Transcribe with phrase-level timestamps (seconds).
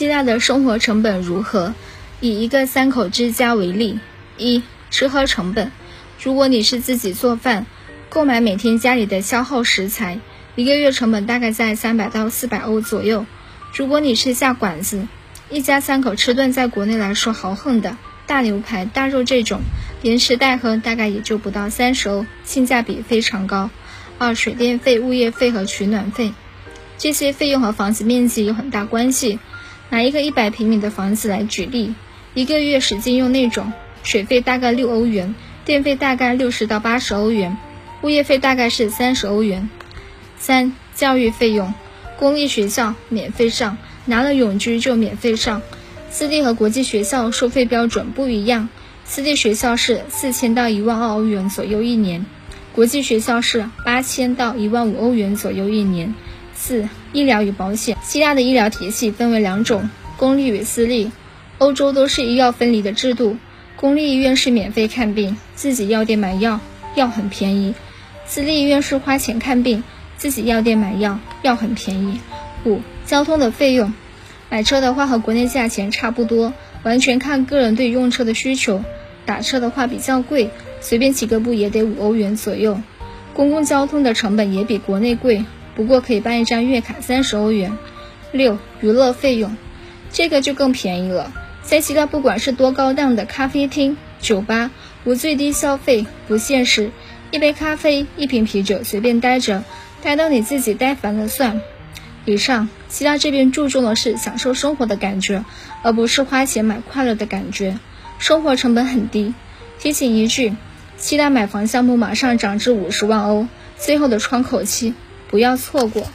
[0.00, 1.74] 希腊的生活成本如何？
[2.22, 4.00] 以一个三口之家为例，
[4.38, 5.72] 一吃喝成本。
[6.22, 7.66] 如果你是自己做饭，
[8.08, 10.18] 购买每天家里的消耗食材，
[10.56, 13.26] 一个月成本大概在三百到四百欧左右。
[13.76, 15.06] 如果你是下馆子，
[15.50, 19.60] 一家三口吃顿在国内来说豪横的大牛排、大肉这种，
[20.00, 23.68] 连吃带喝大概也就不到三十欧，性价比非常高。
[24.16, 26.32] 二水电费、物业费和取暖费，
[26.96, 29.38] 这些费用和房子面积有很大关系。
[29.90, 31.94] 拿一个一百平米的房子来举例，
[32.32, 33.72] 一个月使劲用那种，
[34.04, 37.58] 水费大概六欧元，电费大概六十到八十欧元，
[38.02, 39.68] 物业费大概是三十欧元。
[40.38, 41.74] 三、教育费用，
[42.18, 45.60] 公立学校免费上，拿了永居就免费上。
[46.08, 48.68] 私立和国际学校收费标准不一样，
[49.04, 52.24] 私立学校是四千到一万二欧元左右一年，
[52.72, 56.14] 国际学校是八千到一万五欧元左右一年。
[56.60, 57.96] 四、医疗与保险。
[58.02, 59.88] 希腊的医疗体系分为两种，
[60.18, 61.10] 公立与私立。
[61.56, 63.38] 欧洲都是医药分离的制度，
[63.76, 66.60] 公立医院是免费看病，自己药店买药，
[66.94, 67.72] 药很便宜；
[68.26, 69.82] 私立医院是花钱看病，
[70.18, 72.20] 自己药店买药，药很便宜。
[72.66, 73.94] 五、交通的费用。
[74.50, 78.84] 买车的话和国内价钱差不多，完全看个人对用车的需求。
[79.24, 80.50] 打车的话比较贵，
[80.82, 82.80] 随便骑个步也得五欧元左右。
[83.32, 85.44] 公共交通的成本也比国内贵。
[85.74, 87.76] 不过可以办一张月卡，三十欧元。
[88.32, 89.56] 六、娱乐费用，
[90.12, 91.32] 这个就更便宜了。
[91.62, 94.70] 在希腊，不管是多高档的咖啡厅、酒吧，
[95.04, 96.90] 无最低消费不现实。
[97.32, 99.64] 一杯咖啡，一瓶啤酒，随便待着，
[100.02, 101.60] 待到你自己待烦了算。
[102.24, 105.44] 以上，希腊这边注重的是享受生活的感觉，
[105.82, 107.78] 而不是花钱买快乐的感觉。
[108.18, 109.34] 生活成本很低。
[109.78, 110.54] 提醒一句，
[110.96, 114.94] 希腊买房项目马上涨至五十万欧，最后的窗口期。
[115.30, 116.10] 不要错过。